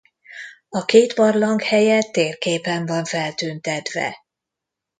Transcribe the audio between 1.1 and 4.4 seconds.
barlang helye térképen van feltüntetve.